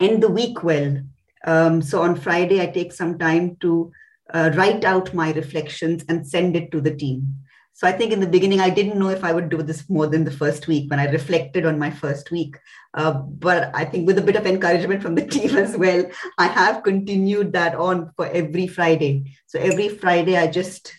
[0.00, 0.96] end the week well.
[1.44, 3.92] Um, so on Friday, I take some time to
[4.32, 7.45] uh, write out my reflections and send it to the team.
[7.76, 10.06] So I think in the beginning, I didn't know if I would do this more
[10.06, 12.56] than the first week when I reflected on my first week.
[12.94, 16.06] Uh, but I think with a bit of encouragement from the team as well,
[16.38, 19.36] I have continued that on for every Friday.
[19.46, 20.90] So every Friday, I just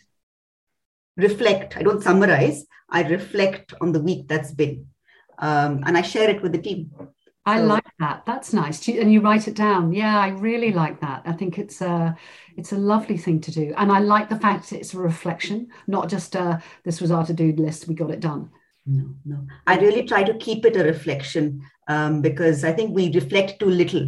[1.16, 1.78] reflect.
[1.78, 4.86] I don't summarize, I reflect on the week that's been.
[5.40, 6.92] Um, and I share it with the team.
[7.48, 8.26] I like that.
[8.26, 8.88] That's nice.
[8.88, 9.94] And you write it down.
[9.94, 11.24] Yeah, I really like that.
[11.26, 12.16] I think it's a
[12.58, 13.74] it's a lovely thing to do.
[13.78, 17.54] And I like the fact it's a reflection, not just a this was our to-do
[17.54, 18.50] list, we got it done.
[18.86, 19.48] No, no.
[19.66, 23.70] I really try to keep it a reflection um, because I think we reflect too
[23.70, 24.04] little.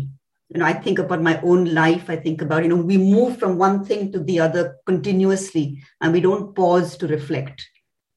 [0.50, 2.10] You know, I think about my own life.
[2.10, 6.12] I think about, you know, we move from one thing to the other continuously and
[6.12, 7.70] we don't pause to reflect.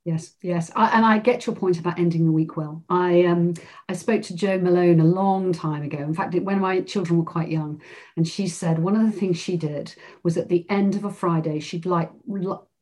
[0.05, 2.83] Yes, yes, I, and I get your point about ending the week well.
[2.89, 3.55] I um
[3.89, 5.99] I spoke to Jo Malone a long time ago.
[5.99, 7.81] In fact, when my children were quite young,
[8.17, 11.11] and she said one of the things she did was at the end of a
[11.11, 12.11] Friday she'd light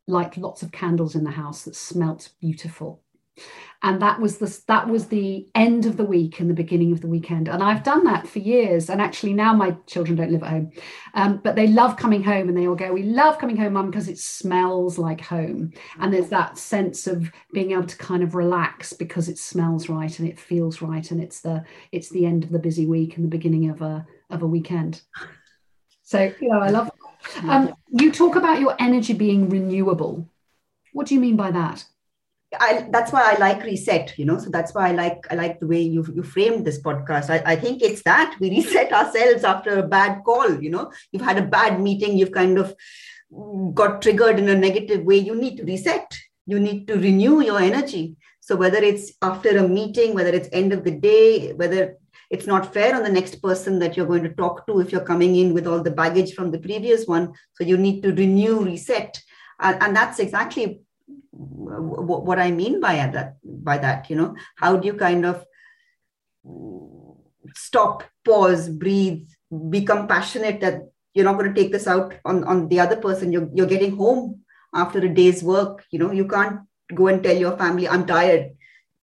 [0.06, 3.02] light lots of candles in the house that smelt beautiful,
[3.82, 7.00] and that was the that was the end of the week and the beginning of
[7.00, 7.48] the weekend.
[7.48, 8.90] And i've done that for years.
[8.90, 10.72] And actually now my children don't live at home.
[11.14, 13.90] Um, but they love coming home and they all go we love coming home mum
[13.90, 15.72] because it smells like home.
[15.98, 20.18] And there's that sense of being able to kind of relax because it smells right
[20.18, 23.24] and it feels right and it's the it's the end of the busy week and
[23.24, 25.00] the beginning of a of a weekend.
[26.02, 26.90] So you know i love
[27.42, 30.28] um, you talk about your energy being renewable.
[30.92, 31.84] What do you mean by that
[32.58, 34.38] I, that's why I like reset, you know.
[34.38, 37.30] So that's why I like I like the way you you framed this podcast.
[37.30, 40.92] I, I think it's that we reset ourselves after a bad call, you know.
[41.12, 42.74] You've had a bad meeting, you've kind of
[43.74, 45.18] got triggered in a negative way.
[45.18, 46.12] You need to reset.
[46.46, 48.16] You need to renew your energy.
[48.40, 51.96] So whether it's after a meeting, whether it's end of the day, whether
[52.30, 55.00] it's not fair on the next person that you're going to talk to if you're
[55.00, 57.32] coming in with all the baggage from the previous one.
[57.54, 59.20] So you need to renew, reset.
[59.60, 60.80] And, and that's exactly
[61.40, 63.36] what I mean by that.
[63.44, 65.44] By that, you know, how do you kind of
[67.54, 69.26] stop, pause, breathe,
[69.70, 70.82] be compassionate that
[71.14, 73.32] you're not going to take this out on, on the other person.
[73.32, 74.40] You're, you're getting home
[74.74, 75.84] after a day's work.
[75.90, 76.60] You know, you can't
[76.94, 78.50] go and tell your family, I'm tired.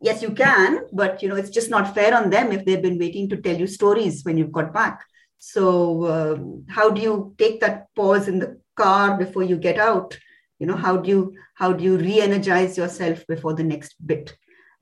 [0.00, 2.98] Yes, you can, but you know, it's just not fair on them if they've been
[2.98, 5.00] waiting to tell you stories when you've got back.
[5.38, 10.16] So, um, how do you take that pause in the car before you get out
[10.58, 14.36] you know how do you how do you re-energize yourself before the next bit?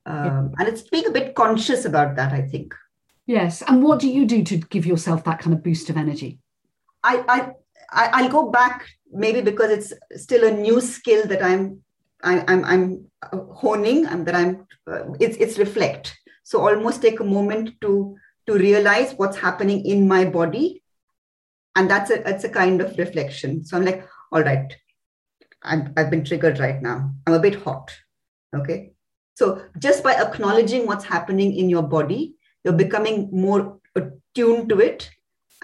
[0.07, 2.75] Um, and it's being a bit conscious about that i think.
[3.27, 3.63] Yes.
[3.63, 6.41] And what do you do to give yourself that kind of boost of energy?
[7.03, 7.53] I i,
[7.91, 11.81] i'll go back maybe because it's still a new skill that i'm
[12.23, 16.17] I, am I'm, I'm honing and that i'm uh, it's it's reflect.
[16.43, 20.83] So almost take a moment to to realize what's happening in my body.
[21.77, 23.65] And that's a that's a kind of reflection.
[23.65, 24.77] So i'm like all right
[25.65, 27.11] I'm, I've been triggered right now.
[27.27, 27.95] I'm a bit hot.
[28.55, 28.93] Okay.
[29.35, 35.11] So just by acknowledging what's happening in your body, you're becoming more attuned to it.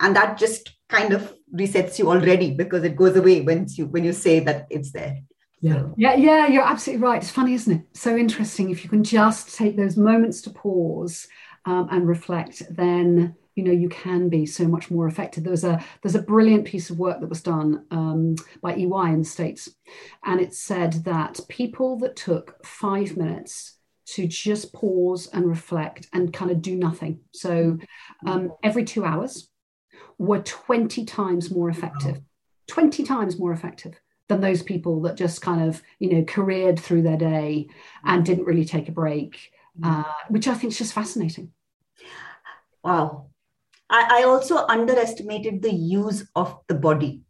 [0.00, 4.04] And that just kind of resets you already because it goes away when you when
[4.04, 5.18] you say that it's there.
[5.60, 5.88] Yeah.
[5.96, 7.22] Yeah, yeah, you're absolutely right.
[7.22, 7.82] It's funny, isn't it?
[7.92, 8.70] So interesting.
[8.70, 11.28] If you can just take those moments to pause
[11.66, 15.44] um, and reflect, then you know you can be so much more effective.
[15.44, 19.18] There's a there's a brilliant piece of work that was done um, by ey in
[19.18, 19.68] the states
[20.24, 26.32] and it said that people that took five minutes to just pause and reflect and
[26.32, 27.76] kind of do nothing so
[28.26, 29.50] um, every two hours
[30.16, 32.18] were 20 times more effective.
[32.68, 37.02] 20 times more effective than those people that just kind of you know careered through
[37.02, 37.68] their day
[38.04, 39.52] and didn't really take a break
[39.84, 41.52] uh, which i think is just fascinating.
[42.82, 43.29] Wow
[43.90, 47.22] I, I also underestimated the use of the body.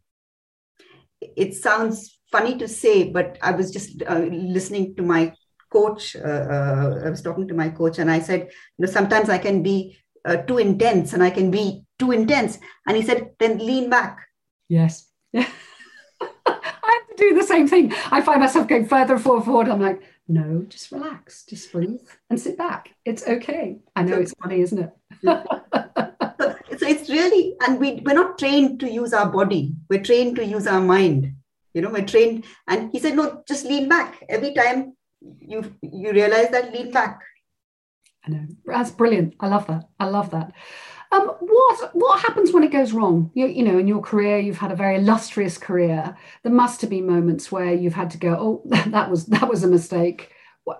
[1.19, 5.33] It sounds funny to say, but I was just uh, listening to my
[5.71, 6.15] coach.
[6.15, 8.41] Uh, uh, I was talking to my coach, and I said,
[8.77, 12.59] you know, sometimes I can be uh, too intense, and I can be too intense.
[12.87, 14.19] And he said, then lean back.
[14.69, 15.09] Yes.
[15.33, 15.45] I
[16.45, 17.93] have to do the same thing.
[18.11, 19.69] I find myself going further and forward, forward.
[19.69, 22.89] I'm like, no, just relax, just breathe and sit back.
[23.03, 23.79] It's okay.
[23.95, 24.79] I know it's funny, isn't
[25.23, 25.60] it?
[26.81, 30.43] So it's really and we we're not trained to use our body we're trained to
[30.43, 31.31] use our mind
[31.75, 34.93] you know we're trained and he said no just lean back every time
[35.39, 37.21] you you realize that lean back
[38.25, 40.51] i know that's brilliant i love that i love that
[41.13, 43.31] um, what what happens when it goes wrong?
[43.33, 46.15] You, you know, in your career, you've had a very illustrious career.
[46.41, 49.65] There must have been moments where you've had to go, "Oh, that was that was
[49.65, 50.31] a mistake."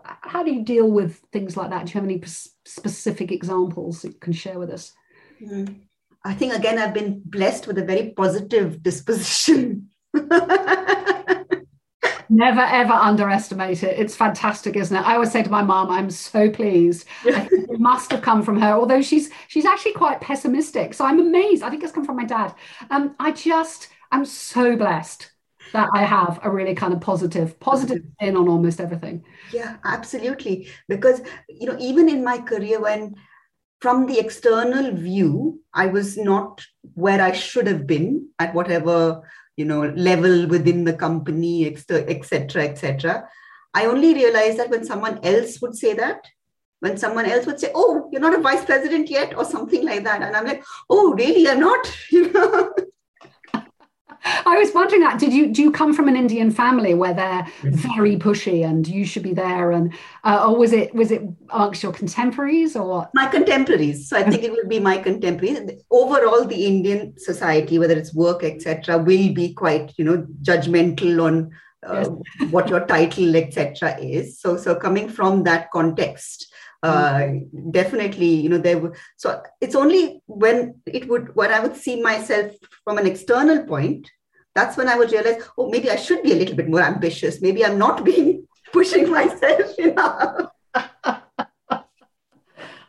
[0.05, 1.85] How do you deal with things like that?
[1.85, 2.29] Do you have any p-
[2.65, 4.93] specific examples that you can share with us?
[5.43, 5.81] Mm.
[6.23, 9.89] I think again, I've been blessed with a very positive disposition.
[12.33, 13.99] Never ever underestimate it.
[13.99, 15.05] It's fantastic, isn't it?
[15.05, 18.71] I always say to my mom, "I'm so pleased." it must have come from her,
[18.71, 20.93] although she's she's actually quite pessimistic.
[20.93, 21.61] So I'm amazed.
[21.61, 22.55] I think it's come from my dad.
[22.89, 25.29] Um, I just I'm so blessed
[25.73, 29.23] that I have a really kind of positive, positive spin on almost everything.
[29.51, 30.69] Yeah, absolutely.
[30.87, 33.15] Because you know, even in my career, when
[33.81, 36.61] from the external view, I was not
[36.93, 39.21] where I should have been at whatever
[39.57, 43.27] you know level within the company, etc., etc.
[43.73, 46.27] I only realized that when someone else would say that,
[46.79, 50.03] when someone else would say, "Oh, you're not a vice president yet," or something like
[50.03, 51.47] that, and I'm like, "Oh, really?
[51.49, 52.73] I'm not," you know.
[54.23, 55.19] I was wondering that.
[55.19, 59.05] Did you do you come from an Indian family where they're very pushy and you
[59.05, 63.27] should be there, and uh, or was it was it amongst your contemporaries or my
[63.27, 64.07] contemporaries?
[64.07, 65.71] So I think it would be my contemporaries.
[65.89, 71.51] Overall, the Indian society, whether it's work etc., will be quite you know judgmental on
[71.87, 72.51] uh, yes.
[72.51, 73.97] what your title etc.
[73.99, 74.39] is.
[74.39, 76.47] So so coming from that context.
[76.83, 77.33] Uh,
[77.69, 82.01] definitely you know there were so it's only when it would when i would see
[82.01, 82.51] myself
[82.83, 84.09] from an external point
[84.55, 87.39] that's when i would realize oh maybe i should be a little bit more ambitious.
[87.39, 90.47] Maybe i'm not being pushing myself enough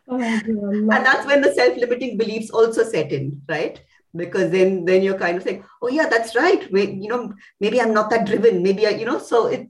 [0.09, 3.78] oh, and that's when the self-limiting beliefs also set in right?
[4.16, 6.70] Because then then you're kind of saying oh yeah that's right.
[6.70, 8.62] You know maybe i'm not that driven.
[8.62, 9.68] Maybe i you know so it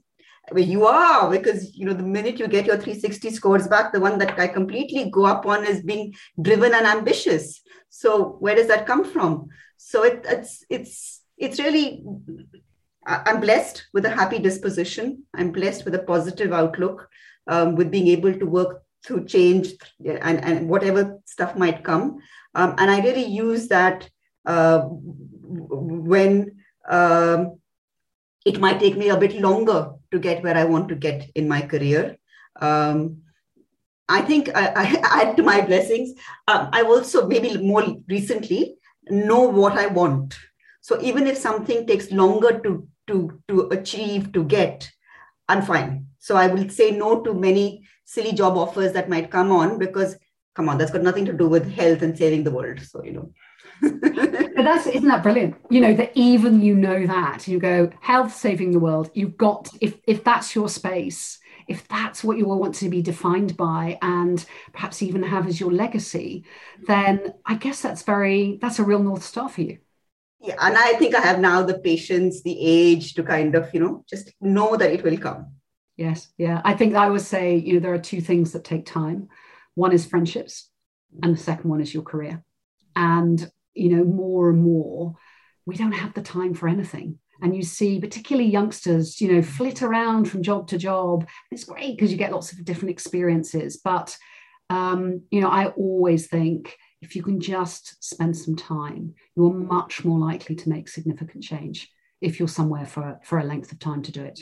[0.51, 3.99] Mean, you are because you know the minute you get your 360 scores back, the
[4.01, 7.61] one that I completely go up on is being driven and ambitious.
[7.89, 9.47] So where does that come from?
[9.77, 12.03] So it, it's it's it's really
[13.05, 15.23] I'm blessed with a happy disposition.
[15.33, 17.07] I'm blessed with a positive outlook,
[17.47, 19.73] um, with being able to work through change
[20.05, 22.19] and, and whatever stuff might come.
[22.55, 24.09] Um, and I really use that
[24.45, 26.55] uh, when
[26.87, 27.59] um,
[28.45, 31.49] it might take me a bit longer to get where I want to get in
[31.49, 32.17] my career.
[32.61, 33.23] Um,
[34.07, 36.13] I think I, I, add to my blessings.
[36.47, 38.75] Um, I also maybe more recently
[39.09, 40.35] know what I want.
[40.81, 44.89] So even if something takes longer to to to achieve to get,
[45.49, 46.07] I'm fine.
[46.19, 50.15] So I will say no to many silly job offers that might come on because
[50.55, 52.79] come on, that's got nothing to do with health and saving the world.
[52.81, 53.33] So you know
[53.83, 55.55] but that's isn't that brilliant?
[55.69, 59.11] You know that even you know that you go health saving the world.
[59.13, 63.01] You've got if if that's your space if that's what you all want to be
[63.01, 66.43] defined by and perhaps even have as your legacy
[66.87, 69.77] then i guess that's very that's a real north star for you.
[70.41, 73.79] Yeah and i think i have now the patience the age to kind of you
[73.79, 75.53] know just know that it will come.
[75.95, 76.61] Yes yeah.
[76.65, 79.29] I think i would say you know there are two things that take time.
[79.75, 80.69] One is friendships
[81.21, 82.43] and the second one is your career.
[82.95, 85.15] And you know, more and more,
[85.65, 87.19] we don't have the time for anything.
[87.41, 91.27] And you see, particularly youngsters, you know, flit around from job to job.
[91.51, 93.81] It's great because you get lots of different experiences.
[93.83, 94.15] But,
[94.69, 100.05] um, you know, I always think if you can just spend some time, you're much
[100.05, 101.89] more likely to make significant change
[102.21, 104.39] if you're somewhere for, for a length of time to do it.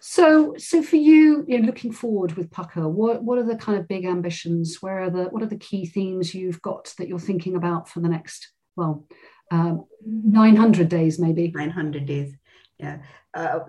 [0.00, 3.78] So, so for you, you know, looking forward with Pukka, what what are the kind
[3.78, 4.78] of big ambitions?
[4.80, 8.00] Where are the what are the key themes you've got that you're thinking about for
[8.00, 9.04] the next well,
[9.50, 11.50] um, 900 days maybe?
[11.54, 12.34] 900 days,
[12.78, 12.98] yeah.
[13.34, 13.60] Uh,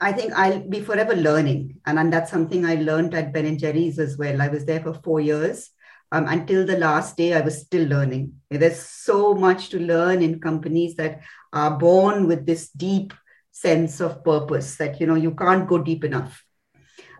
[0.00, 3.58] I think I'll be forever learning, and, and that's something I learned at Ben and
[3.58, 4.42] Jerry's as well.
[4.42, 5.70] I was there for four years.
[6.12, 8.34] Um, until the last day, I was still learning.
[8.48, 11.22] There's so much to learn in companies that
[11.52, 13.12] are born with this deep
[13.54, 16.44] sense of purpose that you know you can't go deep enough.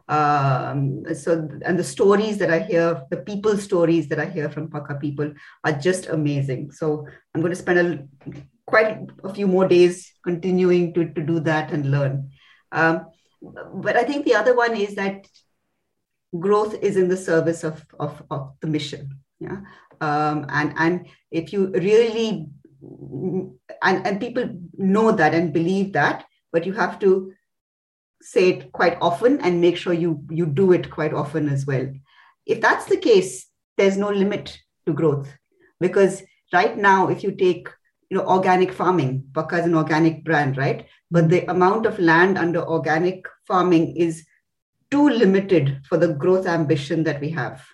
[0.06, 4.68] Um, so and the stories that i hear the people stories that i hear from
[4.68, 5.32] Pukka people
[5.64, 6.72] are just amazing.
[6.72, 7.88] So i'm going to spend a,
[8.66, 12.30] quite a few more days continuing to, to do that and learn.
[12.70, 13.06] Um,
[13.86, 15.26] but i think the other one is that
[16.38, 19.08] growth is in the service of, of, of the mission
[19.44, 19.60] yeah?
[20.00, 22.46] Um, and and if you really
[23.82, 27.32] and, and people know that and believe that, but you have to
[28.20, 31.86] say it quite often and make sure you you do it quite often as well.
[32.46, 35.32] If that's the case, there's no limit to growth
[35.80, 36.22] because
[36.52, 37.68] right now, if you take
[38.10, 40.86] you know organic farming, Pukka is an organic brand, right?
[41.10, 44.24] But the amount of land under organic farming is
[44.90, 47.64] too limited for the growth ambition that we have.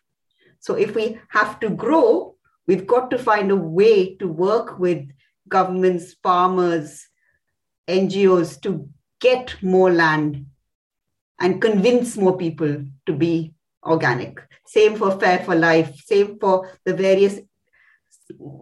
[0.58, 2.36] So if we have to grow,
[2.66, 5.08] we've got to find a way to work with
[5.48, 7.06] governments, farmers,
[7.88, 8.88] NGOs to
[9.20, 10.46] get more land
[11.40, 13.54] and convince more people to be
[13.84, 14.40] organic.
[14.66, 17.40] Same for Fair for Life, same for the various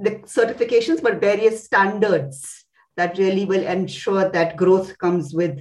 [0.00, 2.64] the certifications, but various standards
[2.96, 5.60] that really will ensure that growth comes with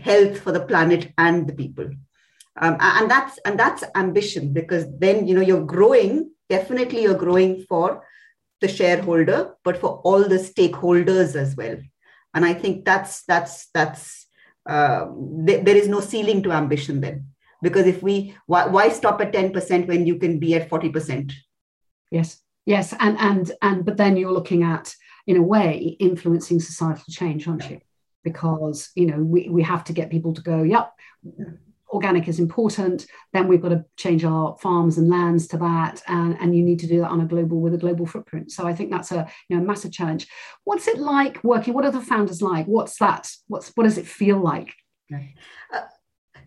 [0.00, 1.90] health for the planet and the people.
[2.60, 6.31] Um, and that's and that's ambition because then you know you're growing.
[6.56, 7.88] Definitely, you're growing for
[8.60, 11.78] the shareholder, but for all the stakeholders as well.
[12.34, 14.04] And I think that's that's that's
[14.74, 15.02] uh,
[15.46, 17.16] th- there is no ceiling to ambition then,
[17.66, 18.14] because if we
[18.50, 21.32] why, why stop at ten percent when you can be at forty percent?
[22.10, 22.28] Yes,
[22.66, 24.94] yes, and and and but then you're looking at
[25.26, 27.80] in a way influencing societal change, aren't you?
[28.28, 30.92] Because you know we we have to get people to go, yep,
[31.92, 36.02] organic is important, then we've got to change our farms and lands to that.
[36.08, 38.50] And, and you need to do that on a global with a global footprint.
[38.50, 40.26] So I think that's a you know massive challenge.
[40.64, 41.74] What's it like working?
[41.74, 42.66] What are the founders like?
[42.66, 43.30] What's that?
[43.48, 44.72] What's what does it feel like?
[45.72, 45.82] Uh,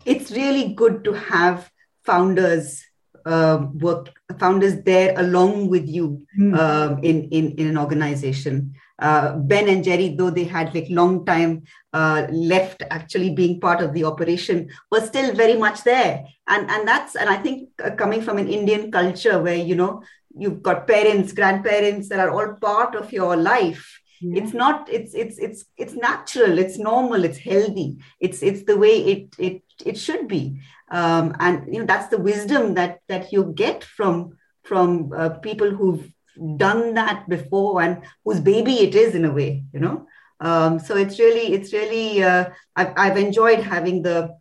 [0.04, 1.70] it's really good to have
[2.04, 2.84] founders
[3.24, 6.56] uh, work founders there along with you mm.
[6.58, 11.24] um, in, in in an organization uh, Ben and Jerry, though they had like long
[11.24, 16.24] time uh, left actually being part of the operation, was still very much there.
[16.48, 20.02] And and that's and I think uh, coming from an Indian culture where you know
[20.36, 24.00] you've got parents, grandparents that are all part of your life.
[24.20, 24.42] Yeah.
[24.42, 24.88] It's not.
[24.88, 26.58] It's it's it's it's natural.
[26.58, 27.24] It's normal.
[27.24, 27.98] It's healthy.
[28.18, 30.60] It's it's the way it it it should be.
[30.90, 35.70] Um, and you know that's the wisdom that that you get from from uh, people
[35.70, 36.10] who've
[36.56, 40.06] done that before and whose baby it is in a way you know?
[40.40, 44.36] Um, so it's really it's really uh, I've, I've enjoyed having the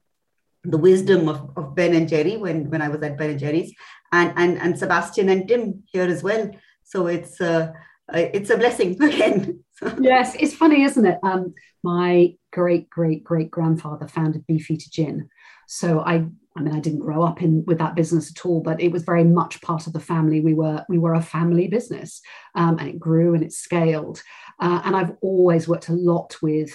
[0.63, 3.73] the wisdom of, of ben and jerry when when i was at ben and jerry's.
[4.11, 6.51] And and and sebastian and tim here as well.
[6.83, 7.71] So it's uh,
[8.13, 9.63] uh it's a blessing again.
[9.99, 11.19] Yes it's funny isn't it?
[11.23, 15.29] Um my great great great grandfather founded beefeater gin.
[15.67, 16.25] So i
[16.57, 19.03] I mean, I didn't grow up in with that business at all, but it was
[19.03, 20.39] very much part of the family.
[20.39, 22.21] We were we were a family business,
[22.55, 24.23] um, and it grew and it scaled.
[24.59, 26.71] Uh, and I've always worked a lot with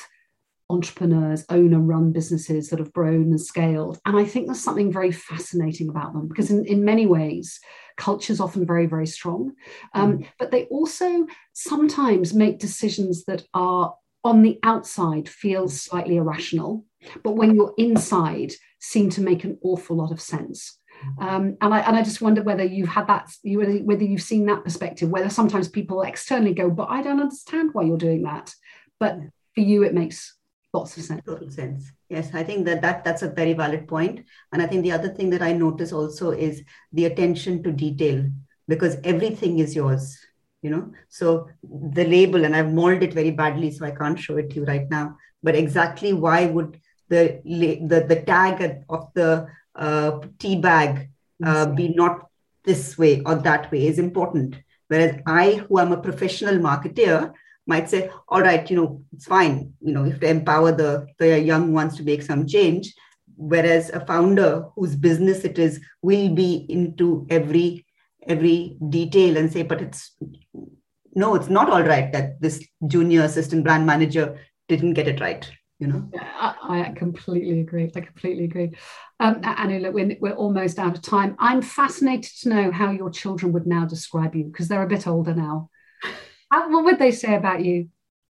[0.68, 3.98] entrepreneurs, owner-run businesses that have grown and scaled.
[4.06, 7.58] And I think there's something very fascinating about them because in, in many ways,
[7.96, 9.52] culture is often very, very strong.
[9.94, 10.26] Um, mm.
[10.38, 16.84] But they also sometimes make decisions that are on the outside feels slightly irrational.
[17.22, 20.78] But when you're inside, seem to make an awful lot of sense.
[21.02, 21.22] Mm-hmm.
[21.22, 24.46] Um, and I and I just wonder whether you've had that, you whether you've seen
[24.46, 28.54] that perspective, whether sometimes people externally go, but I don't understand why you're doing that.
[28.98, 29.18] But
[29.54, 30.36] for you, it makes
[30.74, 31.22] lots of sense.
[31.24, 31.90] Total sense.
[32.10, 34.26] Yes, I think that, that that's a very valid point.
[34.52, 36.62] And I think the other thing that I notice also is
[36.92, 38.28] the attention to detail,
[38.68, 40.18] because everything is yours.
[40.62, 44.36] You know, so the label, and I've molded it very badly, so I can't show
[44.36, 45.16] it to you right now.
[45.42, 51.08] But exactly why would the the, the tag of the uh, tea bag
[51.44, 52.28] uh, be not
[52.64, 54.56] this way or that way is important.
[54.88, 57.32] Whereas I, who am a professional marketer,
[57.66, 59.72] might say, all right, you know, it's fine.
[59.80, 62.92] You know, if to empower the, the young ones to make some change.
[63.36, 67.86] Whereas a founder whose business it is will be into every
[68.26, 70.14] every detail and say, but it's
[71.14, 74.38] no, it's not all right that this junior assistant brand manager
[74.68, 75.50] didn't get it right
[75.80, 76.10] you know?
[76.14, 77.90] I, I, completely agree.
[77.96, 78.72] I completely agree.
[79.18, 81.34] Um, Anu, look, we're, we're almost out of time.
[81.38, 85.06] I'm fascinated to know how your children would now describe you because they're a bit
[85.06, 85.70] older now.
[86.52, 87.88] How, what would they say about you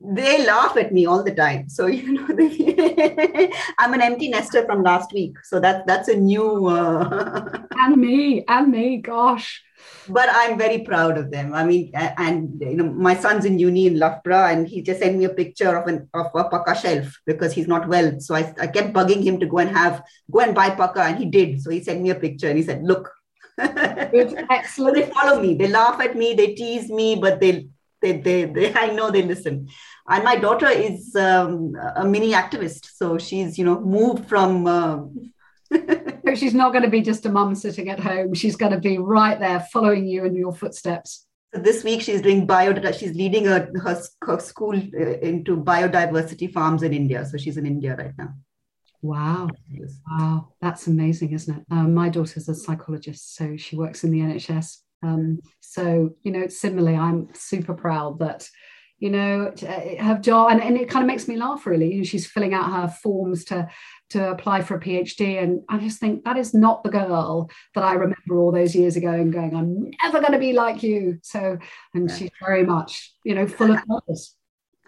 [0.04, 1.70] they laugh at me all the time.
[1.70, 5.38] So you know, they, I'm an empty nester from last week.
[5.44, 6.68] So that that's a new.
[6.68, 7.60] Uh...
[7.72, 9.64] and me, and me, gosh.
[10.08, 11.54] But I'm very proud of them.
[11.54, 15.18] I mean, and you know, my son's in uni in Loughborough, and he just sent
[15.18, 18.20] me a picture of an of a Pukka shelf because he's not well.
[18.20, 21.18] So I, I kept bugging him to go and have go and buy Pukka, and
[21.18, 21.62] he did.
[21.62, 23.12] So he sent me a picture, and he said, "Look."
[23.60, 24.96] Good, excellent.
[24.98, 25.54] so they follow me.
[25.54, 26.34] They laugh at me.
[26.34, 27.68] They tease me, but they
[28.02, 29.70] they, they, they I know they listen
[30.10, 35.00] and my daughter is um, a mini activist so she's you know moved from uh,
[36.36, 38.98] she's not going to be just a mum sitting at home she's going to be
[38.98, 43.48] right there following you in your footsteps so this week she's doing bio she's leading
[43.48, 48.18] a, her, her school uh, into biodiversity farms in india so she's in india right
[48.18, 48.34] now
[49.04, 49.50] Wow.
[50.10, 50.54] Wow.
[50.62, 51.66] That's amazing, isn't it?
[51.70, 54.78] Um, my daughter's a psychologist, so she works in the NHS.
[55.04, 58.48] Um, so, you know, similarly, I'm super proud that
[59.04, 62.06] you know, uh, have job, and, and it kind of makes me laugh really.
[62.06, 63.68] She's filling out her forms to
[64.12, 67.84] to apply for a PhD, and I just think that is not the girl that
[67.84, 71.20] I remember all those years ago and going, I'm never going to be like you.
[71.22, 71.58] So,
[71.94, 72.16] and yeah.
[72.16, 74.38] she's very much, you know, full of purpose.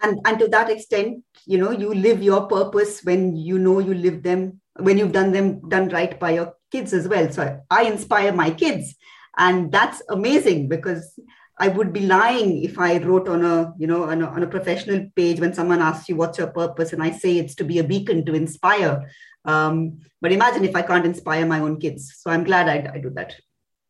[0.02, 3.92] And and to that extent, you know, you live your purpose when you know you
[3.92, 7.30] live them when you've done them done right by your kids as well.
[7.30, 8.94] So I inspire my kids,
[9.36, 11.20] and that's amazing because
[11.58, 14.46] I would be lying if I wrote on a, you know, on a, on a,
[14.46, 17.78] professional page when someone asks you what's your purpose, and I say it's to be
[17.78, 19.10] a beacon to inspire.
[19.44, 22.14] Um, but imagine if I can't inspire my own kids.
[22.18, 23.36] So I'm glad I, I do that.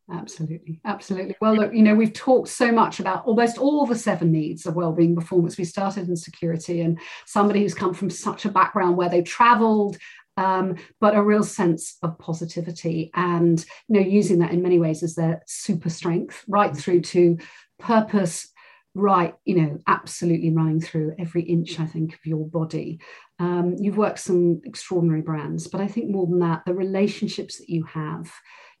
[0.09, 1.35] Absolutely, absolutely.
[1.41, 4.75] Well, look, you know, we've talked so much about almost all the seven needs of
[4.75, 5.57] well-being performance.
[5.57, 9.97] We started in security, and somebody who's come from such a background where they've travelled
[10.37, 15.03] um, but a real sense of positivity and you know using that in many ways
[15.03, 17.37] as their super strength right through to
[17.79, 18.47] purpose
[18.93, 22.99] right you know absolutely running through every inch i think of your body.
[23.39, 27.69] Um, you've worked some extraordinary brands but i think more than that the relationships that
[27.69, 28.31] you have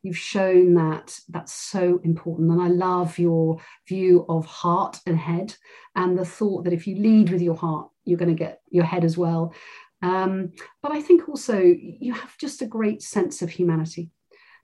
[0.03, 2.51] you've shown that that's so important.
[2.51, 5.55] And i love your view of heart and head
[5.95, 8.85] and the thought that if you lead with your heart you're going to get your
[8.85, 9.53] head as well
[10.01, 14.11] um, but I think also you have just a great sense of humanity.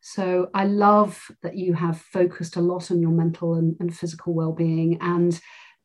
[0.02, 4.34] So I love that you have focused a lot on your mental and, and physical
[4.34, 5.40] well-being and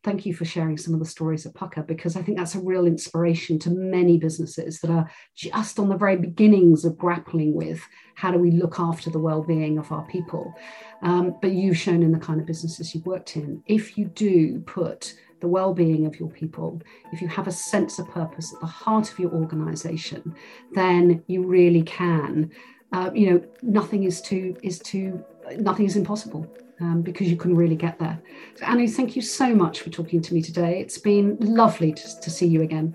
[0.04, 2.60] thank you for sharing some of the stories at Pukka because I think that's a
[2.60, 7.80] real inspiration to many businesses that are just on the very beginnings of grappling with
[8.14, 10.54] how do we look after the well-being of our people.
[11.02, 14.60] Um, but you've shown in the kind of businesses you've worked in, if you do
[14.60, 16.80] put the well-being of your people,
[17.12, 20.34] if you have a sense of purpose at the heart of your organization,
[20.74, 22.50] then you really can.
[22.92, 25.22] Uh, you know, nothing is too is too
[25.58, 26.46] nothing is impossible.
[26.80, 28.22] Um, because you can really get there.
[28.54, 30.78] So, Anu, thank you so much for talking to me today.
[30.78, 32.94] It's been lovely to, to see you again.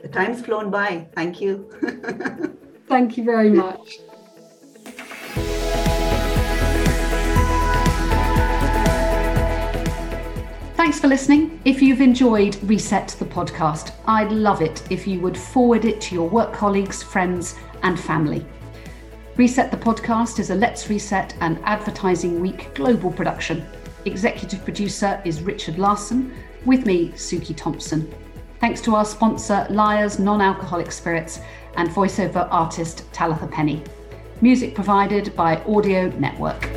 [0.00, 1.08] The time's flown by.
[1.16, 1.68] Thank you.
[2.86, 3.98] thank you very much.
[10.80, 11.60] Thanks for listening.
[11.66, 16.14] If you've enjoyed Reset the podcast, I'd love it if you would forward it to
[16.14, 18.46] your work colleagues, friends, and family.
[19.36, 23.66] Reset the podcast is a Let's Reset and Advertising Week global production.
[24.06, 26.32] Executive producer is Richard Larson,
[26.64, 28.10] with me, Suki Thompson.
[28.58, 31.40] Thanks to our sponsor, Lyre's Non Alcoholic Spirits,
[31.76, 33.82] and voiceover artist Talitha Penny.
[34.40, 36.70] Music provided by Audio Network.